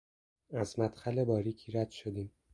از 0.53 0.79
مدخل 0.79 1.23
باریکی 1.23 1.71
رد 1.71 1.89
شدیم. 1.89 2.31